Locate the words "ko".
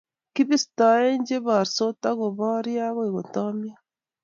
2.19-2.27